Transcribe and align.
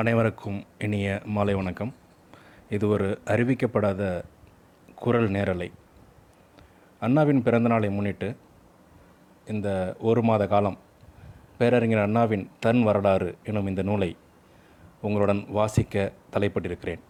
அனைவருக்கும் 0.00 0.56
இனிய 0.78 1.08
மாலை 1.34 1.54
வணக்கம். 1.54 1.94
இது 2.68 2.88
ஒரு 2.88 3.08
அறிவிக்கப்படாத 3.24 4.00
குரல் 4.94 5.28
நேரலை. 5.28 5.68
அண்ணாவின் 7.00 7.42
பிறந்தநாளை 7.42 7.88
முன்னிட்டு 7.96 8.36
இந்த 9.46 9.68
ஒரு 9.98 10.22
மாத 10.22 10.46
காலம் 10.46 10.78
பேரறிஞர் 11.58 12.02
அண்ணாவின் 12.06 12.48
தன் 12.60 12.82
வரலாறு 12.82 13.28
எனும் 13.44 13.66
இந்த 13.66 13.82
நூலை 13.82 14.16
உங்களுடன் 15.00 15.42
வாசிக்க 15.58 16.12
தலைப்பட்டிருக்கிறேன். 16.36 17.04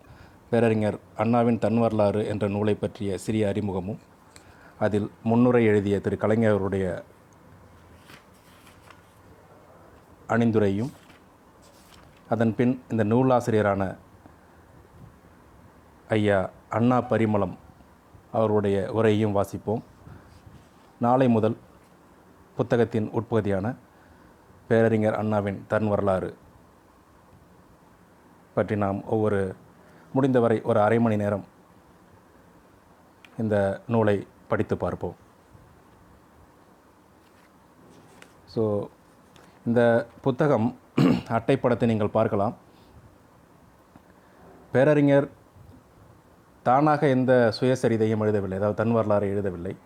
பேரறிஞர் 0.51 0.99
அண்ணாவின் 1.17 1.59
தன் 1.59 1.79
வரலாறு 1.79 2.27
என்ற 2.27 2.49
நூலை 2.49 2.75
பற்றிய 2.75 3.19
சிறிய 3.19 3.49
அறிமுகமும் 3.49 4.03
அதில் 4.79 5.09
முன்னுரை 5.23 5.65
எழுதிய 5.65 6.01
திரு 6.01 6.19
கலைஞருடைய 6.21 7.03
அணிந்துரையும் 10.29 10.93
அதன் 12.33 12.53
பின் 12.59 12.73
இந்த 12.93 13.03
நூலாசிரியரான 13.11 13.83
ஐயா 16.17 16.39
அண்ணா 16.77 16.99
பரிமளம் 17.11 17.55
அவருடைய 18.39 18.77
உரையையும் 18.99 19.37
வாசிப்போம். 19.39 19.83
நாளை 21.05 21.27
முதல் 21.37 21.57
புத்தகத்தின் 22.57 23.09
உட்பகுதியான 23.19 23.67
பேரறிஞர் 24.69 25.19
அண்ணாவின் 25.21 25.59
தன் 25.73 25.89
வரலாறு 25.93 26.31
பற்றி 28.55 28.77
நாம் 28.85 29.01
ஒவ்வொரு 29.15 29.41
முடிந்தவரை 30.15 30.59
ஒரு 30.71 30.81
அரை 30.87 30.99
மணி 31.05 31.17
நேரம் 31.23 31.45
இந்த 33.43 33.57
நூலை 33.93 34.17
படித்து 34.51 34.75
பார்ப்போம். 34.77 35.17
ஸோ 38.55 38.65
இந்த 39.69 39.83
புத்தகம் 40.27 40.69
அட்டைப்படத்தை 41.05 41.87
நீங்கள் 41.87 42.09
பார்க்கலாம். 42.09 42.57
பேரறிஞர் 44.73 45.29
தானாக 46.63 47.09
எந்த 47.09 47.53
சுயசரிதையும் 47.61 48.23
எழுதவில்லை. 48.23 48.45
அதாவது 48.45 48.75
தன் 48.75 48.93
வரலாறு 48.93 49.27
எழுதவில்லை. 49.27 49.77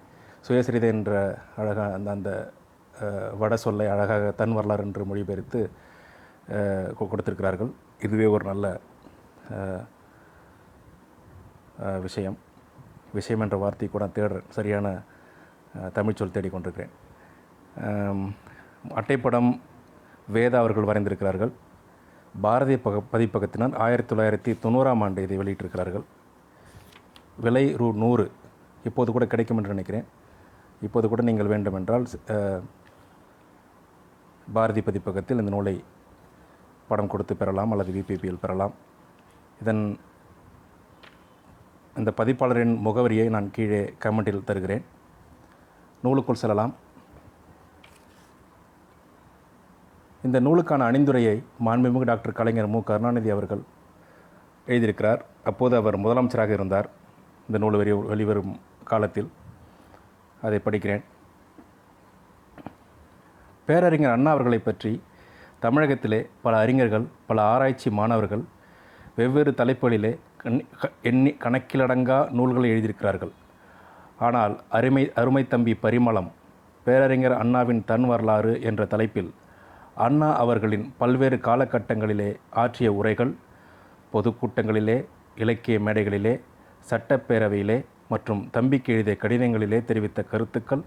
சுயசரிதை 0.48 0.82
என்ற 0.82 1.38
அழகாக 1.56 1.94
அந்த 1.94 2.10
அந்த 2.10 2.52
வட 3.38 3.56
சொல்லை 3.56 3.86
அழகாக 3.86 4.30
தன் 4.30 4.52
வரலாறு 4.52 4.84
என்று 4.84 5.04
மொழிபெயர்த்து 5.04 5.70
கொ- 6.48 7.08
கொடுத்திருக்கிறார்கள். 7.08 7.70
இதுவே 8.02 8.24
ஒரு 8.24 8.44
நல்ல 8.44 8.80
விஷயம். 12.00 12.38
விஷயம் 13.12 13.40
என்ற 13.40 13.56
வார்த்தை 13.56 13.88
கூட 13.88 14.06
தேடுறேன் 14.06 14.42
சரியான 14.48 15.02
தமிழ்ச்சொல் 15.74 15.92
தமிழ் 15.92 16.14
சொல் 16.14 16.28
தேடிக்கொண்டிருக்கிறேன் 16.28 16.88
அட்டைப்படம் 18.88 19.60
வேதா 20.34 20.58
அவர்கள் 20.62 20.88
வரைந்திருக்கிறார்கள். 20.90 21.52
பாரதிய 22.42 22.78
பக 22.86 23.02
பதிப்பகத்தினர் 23.12 23.76
ஆயிரத்தி 23.84 24.10
தொள்ளாயிரத்தி 24.10 24.52
தொண்ணூறாம் 24.64 25.02
ஆண்டு 25.04 25.22
இதை 25.26 25.36
வெளியிட்டிருக்கிறார்கள். 25.38 26.04
விலை 27.44 27.64
ரூ 27.80 27.88
நூறு. 28.02 28.26
இப்போது 28.88 29.12
கூட 29.12 29.26
கிடைக்கும் 29.26 29.56
என்று 29.56 29.74
நினைக்கிறேன். 29.74 30.06
இப்போது 30.86 31.06
கூட 31.08 31.22
நீங்கள் 31.28 31.52
வேண்டுமென்றால் 31.52 32.06
பாரதி 34.56 34.80
பதிப்பகத்தில் 34.80 35.40
இந்த 35.40 35.50
நூலை 35.54 35.74
படம் 36.90 37.10
கொடுத்து 37.12 37.34
பெறலாம் 37.36 37.72
அல்லது 37.72 37.90
விபிபியில் 37.96 38.42
பெறலாம். 38.42 38.74
இதன் 39.62 39.82
இந்த 42.00 42.10
பதிப்பாளரின் 42.20 42.74
முகவரியை 42.86 43.26
நான் 43.34 43.48
கீழே 43.56 43.80
கமெண்டில் 44.04 44.46
தருகிறேன். 44.48 44.84
நூலுக்குள் 46.04 46.42
செல்லலாம். 46.42 46.74
இந்த 50.22 50.40
நூலுக்கான 50.40 50.90
அணிந்துரையை 50.90 51.42
மாண்புமிகு 51.66 52.02
டாக்டர் 52.02 52.32
கலைஞர் 52.32 52.66
மு. 52.66 52.82
கருணாநிதி 52.82 53.30
அவர்கள் 53.30 53.60
எழுதியிருக்கிறார். 54.66 55.20
அப்போது 55.44 55.76
அவர் 55.76 55.98
முதலமைச்சராக 55.98 56.48
இருந்தார். 56.48 56.90
இந்த 57.46 57.58
நூல் 57.58 57.76
வெளி 57.76 57.92
வெளிவரும் 57.92 58.60
காலத்தில் 58.84 59.30
அதை 60.42 60.60
படிக்கிறேன். 60.64 61.04
பேரறிஞர் 63.66 64.10
அண்ணா 64.10 64.30
அவர்களை 64.30 64.58
பற்றி 64.58 65.02
தமிழகத்திலே 65.58 66.28
பல 66.42 66.58
அறிஞர்கள் 66.58 67.06
பல 67.26 67.42
ஆராய்ச்சி 67.42 67.90
மாணவர்கள் 67.90 68.44
வெவ்வேறு 69.16 69.50
தலைப்புகளிலே 69.50 70.18
கண் 70.36 70.64
க- 70.80 70.90
எண்ணி 71.02 71.30
கணக்கிலடங்கா 71.30 72.30
நூல்களை 72.30 72.70
எழுதியிருக்கிறார்கள். 72.70 73.30
ஆனால் 74.18 74.60
அருமை 74.68 75.12
அருமை 75.14 75.46
தம்பி 75.46 75.74
பரிமளம் 75.74 76.30
பேரறிஞர் 76.84 77.32
அண்ணாவின் 77.32 77.84
தன் 77.84 78.04
வரலாறு 78.04 78.62
என்ற 78.62 78.84
தலைப்பில் 78.84 79.34
அண்ணா 80.04 80.36
அவர்களின் 80.36 80.84
பல்வேறு 80.98 81.36
காலகட்டங்களிலே 81.36 82.36
ஆற்றிய 82.50 82.92
உரைகள் 82.92 83.32
பொதுக்கூட்டங்களிலே 84.12 84.96
இலக்கிய 85.36 85.76
மேடைகளிலே 85.78 86.34
சட்டப்பேரவையிலே 86.90 87.78
மற்றும் 88.08 88.42
தம்பிக்கு 88.50 88.92
எழுதிய 88.92 89.16
கடிதங்களிலே 89.22 89.84
தெரிவித்த 89.84 90.22
கருத்துக்கள் 90.22 90.84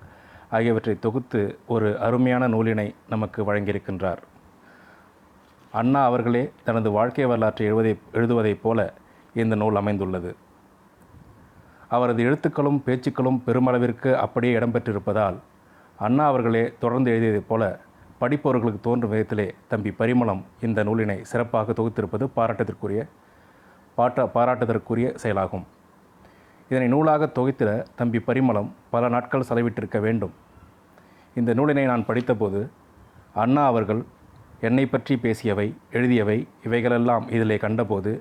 ஆகியவற்றை 0.49 0.95
தொகுத்து 0.99 1.41
ஒரு 1.67 1.99
அருமையான 1.99 2.47
நூலினை 2.47 2.87
நமக்கு 3.09 3.39
வழங்கியிருக்கின்றார். 3.49 4.21
அண்ணா 5.71 6.05
அவர்களே 6.05 6.43
தனது 6.63 6.91
வாழ்க்கை 6.91 7.25
வரலாற்றை 7.25 7.67
எழுவதை 7.67 7.93
எழுதுவதைப் 8.13 8.63
போல 8.63 8.79
இந்த 9.33 9.55
நூல் 9.55 9.75
அமைந்துள்ளது. 9.75 10.35
அவரது 11.87 12.23
எழுத்துக்களும் 12.23 12.81
பேச்சுக்களும் 12.85 13.43
பெருமளவிற்கு 13.45 14.11
அப்படியே 14.25 14.57
இடம்பெற்றிருப்பதால் 14.57 15.37
அண்ணா 15.97 16.25
அவர்களே 16.25 16.65
தொடர்ந்து 16.79 17.11
எழுதியதைப் 17.11 17.49
போல 17.53 17.63
படிப்பவர்களுக்கு 18.21 18.79
தோன்றும் 18.87 19.11
விதத்திலே 19.13 19.47
தம்பி 19.71 19.91
பரிமளம் 19.99 20.41
இந்த 20.67 20.79
நூலினை 20.87 21.17
சிறப்பாக 21.31 21.73
தொகுத்திருப்பது 21.79 22.25
பாராட்டத்திற்குரிய 22.37 23.01
பாட்ட 23.97 24.25
பாராட்டுதற்குரிய 24.35 25.07
செயலாகும். 25.23 25.65
இதனை 26.71 26.87
நூலாக 26.93 27.29
தொகுத்திட 27.37 27.69
தம்பி 27.99 28.19
பரிமளம் 28.27 28.69
பல 28.93 29.09
நாட்கள் 29.15 29.47
செலவிட்டிருக்க 29.49 29.99
வேண்டும். 30.05 30.33
இந்த 31.39 31.51
நூலினை 31.59 31.85
நான் 31.91 32.07
படித்தபோது 32.09 32.61
அண்ணா 33.43 33.63
அவர்கள் 33.71 34.01
என்னை 34.67 34.85
பற்றி 34.85 35.13
பேசியவை 35.25 35.67
எழுதியவை 35.97 36.37
இவைகளெல்லாம் 36.67 37.25
இதிலே 37.35 37.57
கண்டபோது 37.65 38.11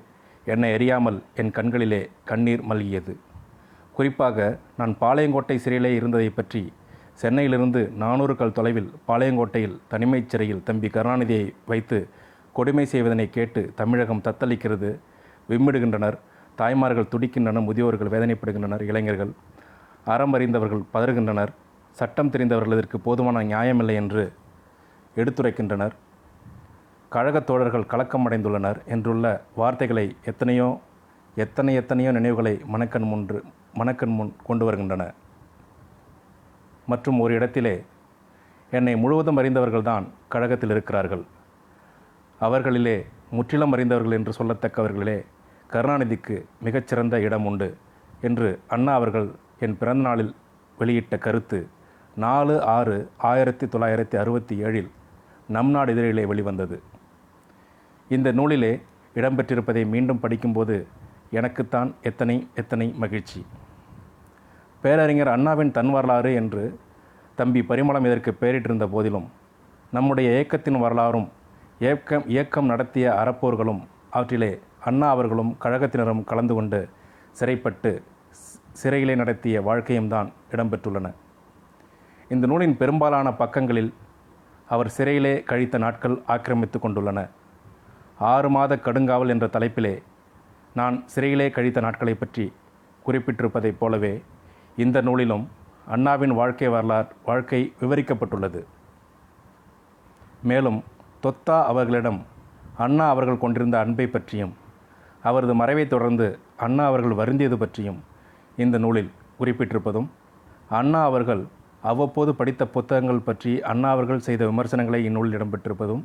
என்னை 0.51 0.69
அறியாமல் 0.77 1.17
என் 1.41 1.51
கண்களிலே 1.57 2.01
கண்ணீர் 2.29 2.63
மல்கியது. 2.69 3.13
குறிப்பாக 3.97 4.37
நான் 4.79 4.93
பாளையங்கோட்டை 5.01 5.57
சிறையிலே 5.63 5.91
இருந்ததை 5.99 6.29
பற்றி 6.37 6.61
சென்னையிலிருந்து 7.21 7.91
நானூறு 7.95 8.35
கல் 8.35 8.51
தொலைவில் 8.51 8.91
பாளையங்கோட்டையில் 9.07 9.79
தனிமைச் 9.87 10.29
சிறையில் 10.29 10.63
தம்பி 10.63 10.87
கருணாநிதியை 10.87 11.53
வைத்து 11.67 12.07
கொடுமை 12.53 12.85
செய்வதனை 12.85 13.29
கேட்டு 13.29 13.71
தமிழகம் 13.75 14.21
தத்தளிக்கிறது. 14.21 14.89
விம்மிடுகின்றனர். 15.49 16.17
தாய்மார்கள் 16.55 17.07
துடிக்கின்றனர் 17.11 17.65
முதியோர்கள் 17.65 18.09
வேதனைப்படுகின்றனர். 18.09 18.81
இளைஞர்கள் 18.81 19.31
அறம் 20.05 20.33
அறிந்தவர்கள் 20.33 20.81
பதறுகின்றனர். 20.93 21.47
சட்டம் 21.91 22.29
தெரிந்தவர்கள் 22.29 22.73
இதற்கு 22.73 22.99
போதுமான 22.99 23.43
நியாயமில்லை 23.43 23.93
என்று 23.93 24.33
எடுத்துரைக்கின்றனர். 25.15 25.91
கழகத் 27.09 27.45
தோழர்கள் 27.45 27.89
கலக்கமடைந்துள்ளனர் 27.89 28.77
என்றுள்ள 28.89 29.41
வார்த்தைகளை 29.55 30.15
எத்தனையோ 30.25 30.79
எத்தனை 31.35 31.73
எத்தனையோ 31.73 32.11
நினைவுகளை 32.11 32.61
மனக்கண் 32.65 33.03
முன்று 33.03 33.43
மனக்கண் 33.73 34.09
முன் 34.09 34.33
கொண்டு 34.43 34.65
வருகின்றன. 34.65 35.11
மற்றும் 36.91 37.19
ஒரு 37.23 37.33
இடத்திலே 37.39 37.75
என்னை 38.77 38.93
முழுவதும் 39.03 39.39
அறிந்தவர்கள்தான் 39.39 40.05
கழகத்தில் 40.33 40.73
இருக்கிறார்கள். 40.75 41.23
அவர்களிலே 42.41 42.97
முற்றிலும் 43.37 43.73
அறிந்தவர்கள் 43.75 44.17
என்று 44.17 44.31
சொல்லத்தக்கவர்களிலே 44.39 45.17
கருணாநிதிக்கு 45.73 46.35
மிகச்சிறந்த 46.61 47.15
இடம் 47.27 47.45
உண்டு 47.49 47.69
என்று 48.27 48.49
அண்ணா 48.67 48.93
அவர்கள் 48.99 49.27
என் 49.65 49.77
பிறந்தநாளில் 49.81 50.33
வெளியிட்ட 50.79 51.17
கருத்து 51.25 51.59
நாலு 52.15 52.55
ஆறு 52.75 52.95
ஆயிரத்தி 53.31 53.65
தொள்ளாயிரத்தி 53.65 54.15
அறுபத்தி 54.21 54.55
ஏழில் 54.63 54.89
நம் 55.55 55.71
நாடு 55.75 55.91
இதழிலே 55.95 56.23
வெளிவந்தது. 56.31 56.77
இந்த 58.09 58.29
நூலிலே 58.39 58.73
இடம்பெற்றிருப்பதை 59.15 59.83
மீண்டும் 59.93 60.19
படிக்கும்போது 60.23 60.75
எனக்குத்தான் 61.31 61.89
எத்தனை 62.09 62.35
எத்தனை 62.55 62.87
மகிழ்ச்சி. 63.03 63.41
பேரறிஞர் 64.83 65.27
அண்ணாவின் 65.27 65.71
தன் 65.71 65.91
வரலாறு 65.91 66.33
என்று 66.33 66.63
தம்பி 67.35 67.61
பரிமளம் 67.61 68.05
இதற்கு 68.05 68.31
பெயரிட்டிருந்த 68.39 68.85
போதிலும் 68.87 69.27
நம்முடைய 69.91 70.31
இயக்கத்தின் 70.31 70.79
வரலாறும் 70.79 71.27
இயக்கம் 71.79 72.25
இயக்கம் 72.27 72.65
நடத்திய 72.65 73.05
அறப்போர்களும் 73.21 73.81
அவற்றிலே 74.11 74.59
அண்ணா 74.85 75.09
அவர்களும் 75.09 75.51
கழகத்தினரும் 75.63 76.23
கலந்து 76.23 76.53
கொண்டு 76.53 76.79
சிறைப்பட்டு 77.31 77.91
சிறையிலே 78.81 79.15
நடத்திய 79.15 79.61
வாழ்க்கையும் 79.61 80.07
தான் 80.07 80.31
இடம்பெற்றுள்ளன. 80.51 81.07
இந்த 82.29 82.47
நூலின் 82.47 82.77
பெரும்பாலான 82.77 83.33
பக்கங்களில் 83.33 83.93
அவர் 84.67 84.89
சிறையிலே 84.89 85.43
கழித்த 85.43 85.77
நாட்கள் 85.77 86.21
ஆக்கிரமித்து 86.27 86.79
கொண்டுள்ளன. 86.79 87.19
ஆறு 88.17 88.49
மாத 88.49 88.75
கடுங்காவல் 88.75 89.29
என்ற 89.29 89.47
தலைப்பிலே 89.47 89.95
நான் 90.73 90.97
சிறையிலே 91.05 91.49
கழித்த 91.49 91.79
நாட்களை 91.81 92.13
பற்றி 92.13 92.45
குறிப்பிட்டிருப்பதைப் 93.05 93.79
போலவே 93.79 94.13
இந்த 94.75 95.01
நூலிலும் 95.01 95.47
அண்ணாவின் 95.85 96.33
வாழ்க்கை 96.33 96.67
வரலாறு 96.67 97.07
வாழ்க்கை 97.25 97.73
விவரிக்கப்பட்டுள்ளது. 97.79 98.63
மேலும் 100.43 100.83
தொத்தா 101.23 101.63
அவர்களிடம் 101.63 102.25
அண்ணா 102.77 103.09
அவர்கள் 103.09 103.37
கொண்டிருந்த 103.37 103.79
அன்பை 103.79 104.07
பற்றியும் 104.07 104.53
அவரது 105.23 105.53
மறைவைத் 105.55 105.89
தொடர்ந்து 105.89 106.39
அண்ணா 106.57 106.85
அவர்கள் 106.85 107.11
வருந்தியது 107.11 107.57
பற்றியும் 107.57 108.03
இந்த 108.57 108.77
நூலில் 108.77 109.11
குறிப்பிட்டிருப்பதும் 109.39 110.07
அண்ணா 110.69 111.03
அவர்கள் 111.03 111.47
அவ்வப்போது 111.81 112.35
படித்த 112.35 112.67
புத்தகங்கள் 112.67 113.19
பற்றி 113.19 113.61
அண்ணா 113.61 113.91
அவர்கள் 113.91 114.19
செய்த 114.19 114.45
விமர்சனங்களை 114.45 115.03
இந்நூலில் 115.05 115.37
இடம்பெற்றிருப்பதும் 115.37 116.03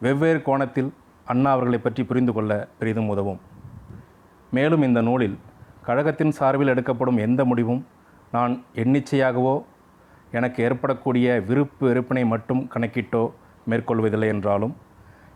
வெவ்வேறு 0.00 0.42
கோணத்தில் 0.42 0.92
அண்ணா 1.24 1.50
அவர்களை 1.50 1.78
பற்றி 1.78 2.04
புரிந்து 2.04 2.32
கொள்ள 2.32 2.68
பெரிதும் 2.78 3.08
உதவும். 3.08 3.40
மேலும் 4.50 4.82
இந்த 4.82 5.00
நூலில் 5.02 5.38
கழகத்தின் 5.88 6.30
சார்பில் 6.30 6.68
எடுக்கப்படும் 6.68 7.16
எந்த 7.16 7.44
முடிவும் 7.44 7.82
நான் 8.30 8.54
எண்ணிச்சையாகவோ 8.74 9.54
எனக்கு 10.30 10.58
ஏற்படக்கூடிய 10.64 11.26
விருப்பு 11.48 11.84
வெறுப்பினை 11.88 12.24
மட்டும் 12.26 12.62
கணக்கிட்டோ 12.74 13.22
மேற்கொள்வதில்லை 13.70 14.28
என்றாலும் 14.34 14.74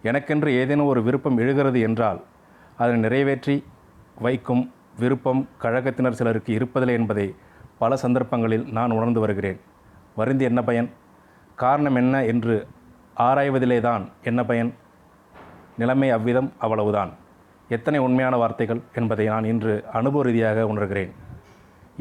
எனக்கென்று 0.02 0.50
ஏதேனும் 0.52 0.86
ஒரு 0.86 1.00
விருப்பம் 1.02 1.38
எழுகிறது 1.38 1.80
என்றால் 1.80 2.20
அதை 2.76 2.96
நிறைவேற்றி 2.96 3.56
வைக்கும் 4.18 4.64
விருப்பம் 4.98 5.42
கழகத்தினர் 5.62 6.18
சிலருக்கு 6.20 6.52
இருப்பதில்லை 6.58 6.96
என்பதை 7.00 7.26
பல 7.78 7.96
சந்தர்ப்பங்களில் 7.96 8.66
நான் 8.72 8.90
உணர்ந்து 8.90 9.20
வருகிறேன். 9.20 9.58
வருந்தி 10.16 10.44
என்ன 10.44 10.60
பயன்? 10.62 10.88
காரணம் 11.54 11.94
என்ன 11.94 12.24
என்று 12.24 12.66
ஆராய்வதிலே 13.16 13.80
தான் 13.80 14.04
என்ன 14.22 14.40
பயன்? 14.44 14.70
நிலைமை 15.78 16.10
அவ்விதம் 16.10 16.52
அவ்வளவுதான். 16.58 17.12
எத்தனை 17.68 17.98
உண்மையான 17.98 18.36
வார்த்தைகள் 18.36 18.80
என்பதை 18.94 19.26
நான் 19.26 19.44
இன்று 19.44 19.74
அனுபவ 19.92 20.22
ரீதியாக 20.22 20.66
உணர்கிறேன். 20.72 21.12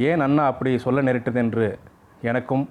ஏன் 0.10 0.20
அண்ணா 0.20 0.46
அப்படி 0.46 0.78
சொல்ல 0.78 1.02
நேரிட்டது 1.02 1.40
என்று 1.40 1.80
எனக்கும் 2.22 2.70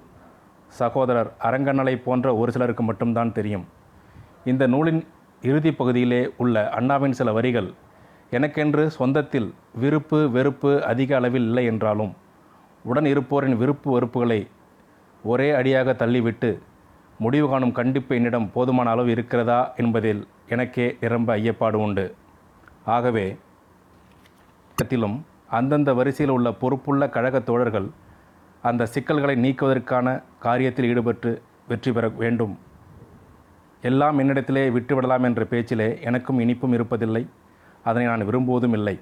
சகோதரர் 0.79 1.29
அரங்கண்ணலை 1.47 1.95
போன்ற 2.03 2.35
ஒரு 2.35 2.51
சிலருக்கு 2.51 2.83
மட்டும்தான் 2.83 3.31
தெரியும். 3.31 3.65
இந்த 4.51 4.67
நூலின் 4.67 5.01
இறுதி 5.41 5.71
பகுதியிலே 5.71 6.21
உள்ள 6.37 6.69
அண்ணாவின் 6.69 7.17
சில 7.19 7.31
வரிகள் 7.31 7.73
எனக்கென்று 8.31 8.83
சொந்தத்தில் 8.97 9.53
விருப்பு 9.73 10.19
வெறுப்பு 10.31 10.71
அதிக 10.83 11.15
அளவில் 11.15 11.47
இல்லை 11.47 11.65
என்றாலும் 11.65 12.13
உடன் 12.83 13.05
இருப்போரின் 13.05 13.57
விருப்பு 13.61 13.89
வெறுப்புகளை 13.95 14.47
ஒரே 15.23 15.51
அடியாக 15.51 15.93
தள்ளிவிட்டு 15.93 16.61
முடிவு 17.19 17.47
காணும் 17.49 17.71
கண்டிப்பு 17.71 18.15
என்னிடம் 18.15 18.51
போதுமான 18.51 18.89
அளவு 18.89 19.11
இருக்கிறதா 19.11 19.73
என்பதில் 19.77 20.27
எனக்கே 20.47 20.95
நிரம்ப 21.01 21.37
ஐயப்பாடு 21.37 21.73
உண்டு. 21.73 22.15
ஆகவே 22.83 23.37
த்திலும் 24.81 25.21
அந்தந்த 25.49 25.93
வரிசையில் 25.93 26.35
உள்ள 26.35 26.51
பொறுப்புள்ள 26.51 27.09
கழக 27.09 27.39
தோழர்கள் 27.39 27.89
அந்த 28.61 28.85
சிக்கல்களை 28.85 29.35
நீக்குவதற்கான 29.35 30.23
காரியத்தில் 30.43 30.87
ஈடுபட்டு 30.87 31.41
வெற்றி 31.67 31.91
பெற 31.91 32.09
வேண்டும். 32.09 32.59
எல்லாம் 33.81 34.19
என்னிடத்திலே 34.19 34.63
விட்டுவிடலாம் 34.77 35.23
என்ற 35.23 35.45
பேச்சிலே 35.45 36.01
எனக்கும் 36.01 36.39
இனிப்பும் 36.39 36.73
இருப்பதில்லை. 36.73 37.27
அதனை 37.83 38.07
நான் 38.07 38.27
விரும்புவதும் 38.27 38.71
இல்லை. 38.71 38.99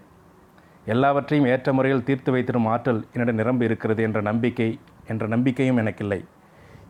எல்லாவற்றையும் 0.85 1.47
ஏற்ற 1.47 1.73
முறையில் 1.73 2.03
தீர்த்து 2.03 2.35
வைத்திடும் 2.35 2.67
ஆற்றல் 2.67 3.05
என்னிடம் 3.13 3.35
நிரம்பி 3.35 3.65
இருக்கிறது 3.65 4.03
என்ற 4.03 4.21
நம்பிக்கை 4.21 4.79
என்ற 5.07 5.27
நம்பிக்கையும் 5.27 5.77
எனக்கில்லை. 5.77 6.25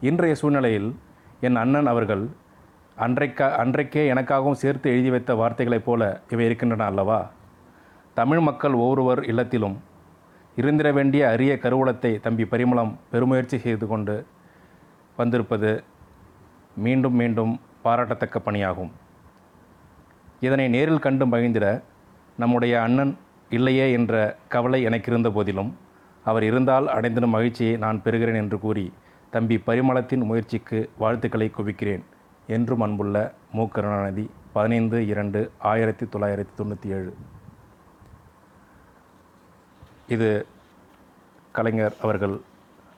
இன்றைய 0.01 0.35
சூழ்நிலையில் 0.35 0.95
என் 1.39 1.55
அண்ணன் 1.55 1.87
அவர்கள் 1.87 2.29
அன்றைக்கா 3.05 3.45
அன்றைக்கே 3.55 4.01
எனக்காகவும் 4.13 4.57
சேர்த்து 4.61 4.87
எழுதி 4.89 5.09
வைத்த 5.09 5.35
வார்த்தைகளைப் 5.35 5.85
போல 5.85 6.21
இவை 6.29 6.45
இருக்கின்றன 6.45 6.85
அல்லவா? 6.85 7.19
தமிழ் 8.13 8.39
மக்கள் 8.39 8.73
ஒவ்வொருவர் 8.73 9.21
இல்லத்திலும் 9.25 9.75
இருந்திட 10.55 10.89
வேண்டிய 10.91 11.29
அரிய 11.29 11.53
கருவூலத்தை 11.61 12.11
தம்பி 12.19 12.43
பரிமளம் 12.43 12.91
பெருமுயற்சி 13.11 13.57
செய்து 13.57 13.87
கொண்டு 13.87 14.15
வந்திருப்பது 15.15 15.71
மீண்டும் 16.75 17.13
மீண்டும் 17.13 17.53
பாராட்டத்தக்க 17.81 18.39
பணியாகும். 18.39 18.91
இதனை 20.39 20.67
நேரில் 20.67 21.03
கண்டு 21.07 21.25
மகிழ்ந்திட 21.25 21.81
நம்முடைய 22.37 22.81
அண்ணன் 22.81 23.17
இல்லையே 23.49 23.91
என்ற 23.91 24.37
கவலை 24.47 24.83
எனக்கு 24.83 25.11
இருந்த 25.11 25.31
போதிலும் 25.31 25.73
அவர் 26.23 26.43
இருந்தால் 26.43 26.87
அடைந்திடும் 26.87 27.35
மகிழ்ச்சியை 27.37 27.75
நான் 27.77 28.01
பெறுகிறேன் 28.05 28.41
என்று 28.43 28.59
கூறி 28.59 28.87
தம்பி 29.29 29.57
பரிமளத்தின் 29.65 30.23
முயற்சிக்கு 30.23 30.89
வாழ்த்துக்களை 30.97 31.51
குவிக்கிறேன். 31.57 32.05
என்றும் 32.55 32.83
அன்புள்ள 32.85 33.17
மு. 33.55 33.63
கருணாநிதி 33.73 34.25
பதினைந்து 34.53 34.97
இரண்டு 35.11 35.39
ஆயிரத்தி 35.71 36.05
தொள்ளாயிரத்தி 36.05 36.53
தொண்ணூற்றி 36.57 36.87
ஏழு 36.97 37.11
இது 40.15 40.29
கலைஞர் 41.57 41.95
அவர்கள் 42.01 42.35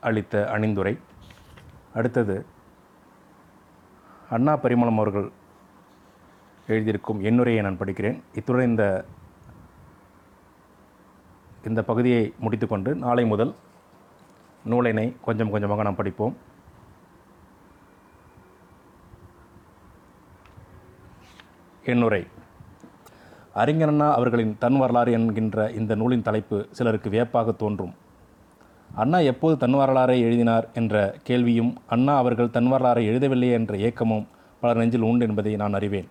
அளித்த 0.08 0.34
அணிந்துரை. 0.52 0.94
அடுத்தது 1.94 2.36
அண்ணா 4.36 4.52
பரிமளம் 4.56 5.00
அவர்கள் 5.02 5.28
எழுதியிருக்கும் 6.68 7.20
எண்ணுரையை 7.28 7.62
நான் 7.62 7.80
படிக்கிறேன். 7.80 8.18
இத்துடன் 8.34 8.70
இந்த 8.72 8.84
இந்த 11.70 11.80
பகுதியை 11.90 12.22
முடித்துக்கொண்டு 12.44 12.90
நாளை 13.04 13.24
முதல் 13.32 13.52
நூலினை 14.70 15.06
கொஞ்சம் 15.26 15.52
கொஞ்சமாக 15.54 15.82
நாம் 15.82 16.00
படிப்போம். 16.00 16.36
என்னுரை 21.86 22.26
அறிஞரண்ணா 23.54 24.12
அவர்களின் 24.12 24.56
தன் 24.58 24.76
வரலாறு 24.76 25.12
என்கின்ற 25.12 25.70
இந்த 25.70 25.94
நூலின் 25.94 26.22
தலைப்பு 26.22 26.66
சிலருக்கு 26.70 27.10
வியப்பாக 27.10 27.52
தோன்றும். 27.52 27.94
அண்ணா 28.94 29.18
எப்போது 29.18 29.56
தன் 29.56 29.74
வரலாறை 29.74 30.16
எழுதினார் 30.20 30.68
என்ற 30.74 31.14
கேள்வியும் 31.22 31.76
அண்ணா 31.86 32.16
அவர்கள் 32.16 32.50
தன் 32.50 32.72
வரலாறை 32.72 33.02
எழுதவில்லையே 33.10 33.50
என்ற 33.50 33.76
ஏக்கமும் 33.76 34.28
பலர் 34.60 34.76
நெஞ்சில் 34.76 35.00
உண்டு 35.00 35.26
என்பதை 35.26 35.56
நான் 35.56 35.72
அறிவேன். 35.72 36.08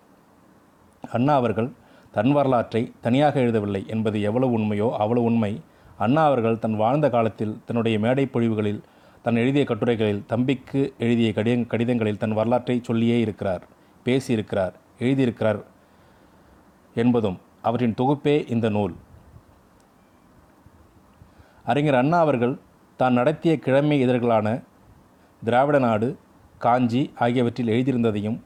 அண்ணா 1.11 1.35
அவர்கள் 1.35 1.69
தன் 2.11 2.31
வரலாற்றை 2.31 2.91
தனியாக 3.01 3.39
எழுதவில்லை 3.39 3.85
என்பது 3.87 4.21
எவ்வளவு 4.21 4.59
உண்மையோ 4.59 4.91
அவ்வளவு 4.91 5.25
உண்மை. 5.25 5.61
அண்ணா 5.97 6.25
அவர்கள் 6.25 6.59
தன் 6.59 6.75
வாழ்ந்த 6.75 7.09
காலத்தில் 7.09 7.57
தன்னுடைய 7.65 7.99
மேடை 7.99 8.27
பொழிவுகளில் 8.33 8.81
தன் 9.21 9.35
எழுதிய 9.35 9.65
கட்டுரைகளில் 9.67 10.25
தம்பிக்கு 10.25 10.93
எழுதிய 10.99 11.31
கடித 11.31 11.67
கடிதங்களில் 11.67 12.17
தன் 12.17 12.33
வரலாற்றை 12.33 12.81
சொல்லியே 12.83 13.19
இருக்கிறார் 13.19 13.63
பேசியிருக்கிறார். 14.05 14.73
எழுதியிருக்கிறார் 15.01 15.59
என்பதும் 16.95 17.37
அவற்றின் 17.61 17.97
தொகுப்பே 17.97 18.35
இந்த 18.47 18.69
நூல். 18.69 18.93
அறிஞர் 21.63 21.95
அண்ணா 21.95 22.19
அவர்கள் 22.19 22.53
தான் 22.99 23.13
நடத்திய 23.13 23.59
கிழமை 23.59 23.97
இதழ்களான 24.05 24.47
திராவிட 25.41 25.79
நாடு 25.79 26.07
காஞ்சி 26.57 27.01
ஆகியவற்றில் 27.15 27.67
எழுதியிருந்ததையும் 27.67 28.37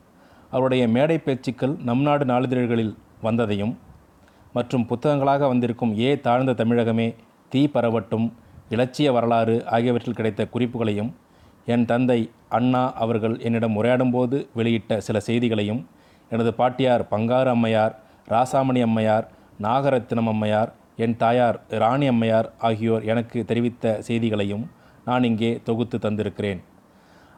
அவருடைய 0.52 0.84
மேடை 0.88 1.18
பேச்சுக்கள் 1.18 1.74
நம் 1.84 2.02
நாடு 2.02 2.25
நாளிதழ்களில் 2.25 2.94
வந்ததையும் 3.24 3.74
மற்றும் 4.53 4.86
புத்தகங்களாக 4.86 5.48
வந்திருக்கும் 5.48 5.94
ஏ 5.98 6.10
தாழ்ந்த 6.20 6.51
தமிழகமே 6.53 7.08
தீ 7.51 7.62
பரவட்டும் 7.68 8.27
இலட்சிய 8.70 9.10
வரலாறு 9.12 9.56
ஆகியவற்றில் 9.65 10.15
கிடைத்த 10.15 10.41
குறிப்புகளையும் 10.53 11.12
என் 11.65 11.86
தந்தை 11.86 12.20
அண்ணா 12.50 12.84
அவர்கள் 12.96 13.36
என்னிடம் 13.39 13.75
உரையாடும்போது 13.75 14.38
வெளியிட்ட 14.56 14.98
சில 14.98 15.20
செய்திகளையும் 15.20 15.82
எனது 16.29 16.53
பாட்டியார் 16.53 17.03
பங்காறு 17.12 17.48
அம்மையார் 17.48 17.94
ராசாமணி 18.27 18.82
அம்மையார் 18.82 19.27
நாகரத்தினம் 19.62 20.27
அம்மையார் 20.27 20.72
என் 20.98 21.17
தாயார் 21.17 21.60
ராணி 21.70 22.08
அம்மையார் 22.08 22.51
ஆகியோர் 22.58 23.03
எனக்கு 23.03 23.46
தெரிவித்த 23.46 24.01
செய்திகளையும் 24.01 24.72
நான் 25.05 25.24
இங்கே 25.24 25.60
தொகுத்து 25.63 25.98
தந்திருக்கிறேன். 25.98 26.62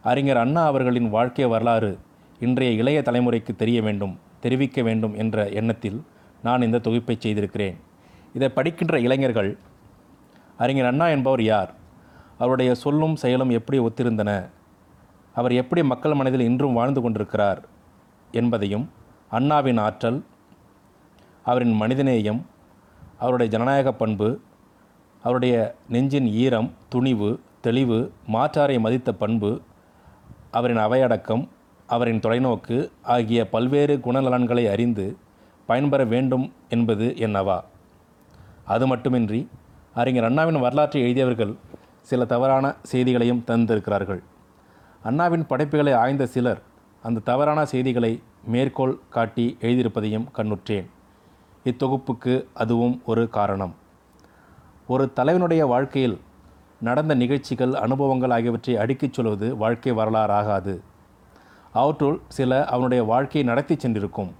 அறிஞர் 0.04 0.38
அண்ணா 0.38 0.66
அவர்களின் 0.66 1.10
வாழ்க்கை 1.10 1.46
வரலாறு 1.46 1.98
இன்றைய 2.40 2.74
இளைய 2.74 3.02
தலைமுறைக்கு 3.02 3.56
தெரிய 3.56 3.82
வேண்டும் 3.82 4.20
தெரிவிக்க 4.40 4.82
வேண்டும் 4.82 5.16
என்ற 5.16 5.48
எண்ணத்தில் 5.50 6.04
நான் 6.42 6.62
இந்த 6.62 6.78
தொகுப்பை 6.80 7.16
செய்திருக்கிறேன். 7.20 7.78
இதை 8.34 8.50
படிக்கின்ற 8.50 9.00
இளைஞர்கள் 9.00 9.58
அறிஞர் 10.58 10.86
அண்ணா 10.86 11.08
என்பவர் 11.08 11.44
யார்? 11.44 11.72
அவருடைய 12.38 12.76
சொல்லும் 12.76 13.16
செயலும் 13.16 13.50
எப்படி 13.50 13.80
ஒத்திருந்தன? 13.80 14.50
அவர் 15.34 15.52
எப்படி 15.52 15.84
மக்கள் 15.84 16.14
மனதில் 16.14 16.40
இன்றும் 16.40 16.74
வாழ்ந்து 16.74 17.02
கொண்டிருக்கிறார்? 17.02 17.62
என்பதையும் 18.42 18.86
அண்ணாவின் 19.32 19.80
ஆற்றல் 19.80 20.20
அவரின் 21.46 21.76
மனிதநேயம் 21.82 22.42
அவருடைய 23.18 23.50
ஜனநாயக 23.52 23.90
பண்பு 23.94 24.30
அவருடைய 25.24 25.56
நெஞ்சின் 25.90 26.28
ஈரம் 26.44 26.70
துணிவு 26.90 27.30
தெளிவு 27.62 28.00
மாற்றாரை 28.34 28.78
மதித்த 28.80 29.10
பண்பு 29.14 29.52
அவரின் 30.52 30.82
அவையடக்கம் 30.86 31.44
அவரின் 31.90 32.22
தொலைநோக்கு 32.26 32.78
ஆகிய 33.08 33.42
பல்வேறு 33.50 33.96
குணநலன்களை 33.98 34.64
அறிந்து 34.74 35.06
பயன்பெற 35.70 36.02
வேண்டும் 36.14 36.46
என்பது 36.70 37.06
என்னவா 37.26 37.58
அது 38.66 38.86
மட்டுமின்றி 38.88 39.40
அறிஞர் 39.94 40.28
அண்ணாவின் 40.30 40.60
வரலாற்றை 40.60 41.00
எழுதியவர்கள் 41.02 41.54
சில 42.02 42.26
தவறான 42.26 42.66
செய்திகளையும் 42.92 43.44
தந்திருக்கிறார்கள். 43.48 44.22
அண்ணாவின் 45.02 45.46
படைப்புகளை 45.46 45.94
ஆய்ந்த 45.94 46.26
சிலர் 46.26 46.62
அந்த 47.08 47.20
தவறான 47.20 47.66
செய்திகளை 47.66 48.22
மேற்கோள் 48.44 49.00
காட்டி 49.10 49.58
எழுதியிருப்பதையும் 49.62 50.26
கண்ணுற்றேன். 50.38 50.88
இத்தொகுப்புக்கு 51.66 52.46
அதுவும் 52.54 53.02
ஒரு 53.06 53.30
காரணம். 53.30 53.76
ஒரு 54.88 55.14
தலைவனுடைய 55.14 55.66
வாழ்க்கையில் 55.66 56.22
நடந்த 56.82 57.16
நிகழ்ச்சிகள் 57.16 57.74
அனுபவங்கள் 57.74 58.30
ஆகியவற்றை 58.30 58.76
அடுக்கிச் 58.76 59.14
சொல்வது 59.14 59.58
வாழ்க்கை 59.58 59.94
வரலாறாகாது. 59.94 60.82
அவற்றுள் 61.74 62.20
சில 62.28 62.66
அவனுடைய 62.66 63.04
வாழ்க்கையை 63.04 63.50
நடத்தி 63.50 63.76
சென்றிருக்கும். 63.76 64.32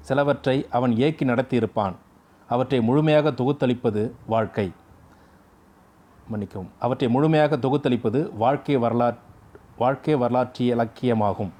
சிலவற்றை 0.00 0.66
அவன் 0.70 0.92
இயக்கி 0.92 1.24
நடத்தியிருப்பான். 1.24 1.94
அவற்றை 2.48 2.80
முழுமையாக 2.80 3.30
தொகுத்தளிப்பது 3.30 4.10
வாழ்க்கை. 4.26 4.72
மன்னிக்கவும். 6.28 6.70
அவற்றை 6.78 7.10
முழுமையாக 7.10 7.56
தொகுத்தளிப்பது 7.56 8.36
வாழ்க்கை 8.36 8.76
வரலாற் 8.76 9.18
வாழ்க்கை 9.78 10.14
வரலாற்றிய 10.14 10.76
இலக்கியமாகும் 10.76 11.50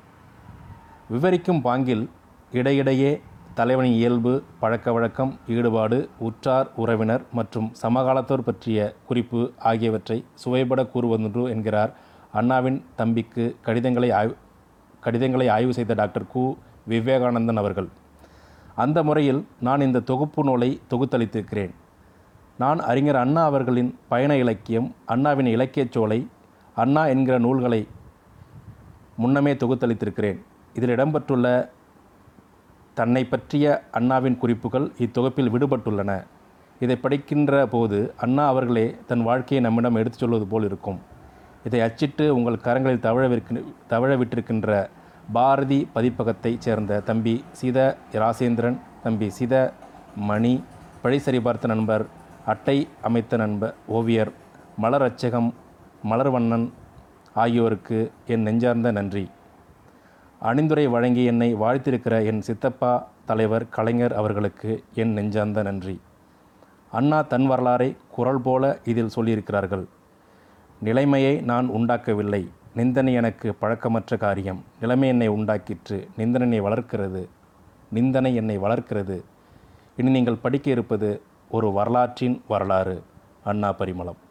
விவரிக்கும் 1.09 1.61
பாங்கில் 1.65 2.09
இடையிடையே 2.53 3.21
தலைவனின் 3.55 3.93
இயல்பு 3.93 4.43
பழக்க 4.61 4.93
வழக்கம் 4.93 5.39
ஈடுபாடு 5.49 6.09
உற்றார் 6.19 6.71
உறவினர் 6.77 7.25
மற்றும் 7.33 7.73
சமகாலத்தோர் 7.83 8.45
பற்றிய 8.49 8.95
குறிப்பு 9.07 9.53
ஆகியவற்றை 9.59 10.25
சுவைபட 10.35 10.83
கூறுவதுண்டு 10.83 11.49
என்கிறார் 11.49 11.93
அண்ணாவின் 12.33 12.85
தம்பிக்கு 12.97 13.57
கடிதங்களை 13.63 14.11
ஆய்வு 14.11 14.37
கடிதங்களை 15.01 15.49
ஆய்வு 15.49 15.73
செய்த 15.73 15.95
டாக்டர் 15.95 16.25
கு. 16.35 16.57
விவேகானந்தன் 16.89 17.57
அவர்கள். 17.57 17.89
அந்த 18.75 19.03
முறையில் 19.03 19.47
நான் 19.61 19.81
இந்த 19.81 20.01
தொகுப்பு 20.01 20.45
நூலை 20.45 20.81
தொகுத்தளித்திருக்கிறேன். 20.91 21.73
நான் 22.59 22.79
அறிஞர் 22.81 23.17
அண்ணா 23.17 23.45
அவர்களின் 23.45 23.99
பயண 24.09 24.37
இலக்கியம் 24.37 24.95
அண்ணாவின் 25.07 25.47
இலக்கியச் 25.47 25.93
சோலை 25.93 26.27
அண்ணா 26.75 27.07
என்கிற 27.07 27.39
நூல்களை 27.39 27.87
முன்னமே 29.17 29.55
தொகுத்தளித்திருக்கிறேன். 29.55 30.39
இதில் 30.77 30.95
இடம்பெற்றுள்ள 30.97 31.47
தன்னை 32.99 33.23
பற்றிய 33.33 33.67
அண்ணாவின் 33.99 34.39
குறிப்புகள் 34.43 34.87
இத்தொகுப்பில் 35.05 35.53
விடுபட்டுள்ளன. 35.55 36.13
இதை 36.85 36.97
படிக்கின்ற 37.05 37.53
போது 37.75 37.99
அண்ணா 38.25 38.45
அவர்களே 38.53 38.87
தன் 39.11 39.23
வாழ்க்கையை 39.29 39.61
நம்மிடம் 39.67 39.99
எடுத்துச் 40.01 40.23
சொல்வது 40.23 40.47
போல் 40.53 40.67
இருக்கும். 40.69 40.99
இதை 41.67 41.81
அச்சிட்டு 41.87 42.25
உங்கள் 42.37 42.65
கரங்களில் 42.67 43.05
தவழவிருக்க 43.07 43.63
தவழ 43.93 44.11
விட்டிருக்கின்ற 44.21 44.71
பாரதி 45.37 45.79
பதிப்பகத்தைச் 45.95 46.65
சேர்ந்த 46.67 47.01
தம்பி 47.09 47.35
சீத 47.61 47.79
ராசேந்திரன் 48.23 48.79
தம்பி 49.05 49.29
சீத 49.39 49.55
மணி 50.31 50.53
பழி 51.03 51.19
சரிபார்த்த 51.27 51.67
நண்பர் 51.67 52.05
அட்டை 52.53 52.79
அமைத்த 53.09 53.37
நண்பர் 53.37 53.75
ஓவியர் 53.99 54.33
மலர் 54.77 55.07
அச்சகம் 55.09 55.51
மலர்வண்ணன் 56.11 56.69
ஆகியோருக்கு 57.45 57.99
என் 58.27 58.47
நெஞ்சார்ந்த 58.49 58.91
நன்றி. 58.99 59.25
அணிந்துரை 60.43 60.89
வழங்கி 60.89 61.25
என்னை 61.25 61.55
வாழ்த்திருக்கிற 61.55 62.25
என் 62.25 62.41
சித்தப்பா 62.41 63.09
தலைவர் 63.25 63.69
கலைஞர் 63.69 64.15
அவர்களுக்கு 64.15 64.85
என் 64.95 65.13
நெஞ்சார்ந்த 65.13 65.63
நன்றி. 65.63 66.01
அண்ணா 66.91 67.23
தன் 67.23 67.51
வரலாறை 67.51 67.97
குரல் 68.11 68.41
போல 68.41 68.79
இதில் 68.85 69.11
சொல்லியிருக்கிறார்கள். 69.17 69.85
நிலைமையை 70.81 71.41
நான் 71.41 71.67
உண்டாக்கவில்லை. 71.67 72.49
நிந்தனை 72.75 73.13
எனக்கு 73.13 73.55
பழக்கமற்ற 73.55 74.17
காரியம். 74.17 74.65
நிலைமை 74.81 75.09
என்னை 75.09 75.29
உண்டாக்கிற்று. 75.29 76.09
நிந்தனை 76.17 76.61
வளர்க்கிறது. 76.61 77.29
நிந்தனை 77.91 78.35
என்னை 78.35 78.59
வளர்க்கிறது. 78.59 79.25
இனி 79.97 80.11
நீங்கள் 80.11 80.43
படிக்க 80.43 80.71
இருப்பது 80.71 81.23
ஒரு 81.51 81.73
வரலாற்றின் 81.73 82.43
வரலாறு. 82.49 83.03
அண்ணா 83.45 83.73
பரிமளம். 83.73 84.25